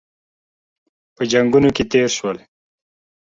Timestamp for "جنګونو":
1.31-1.69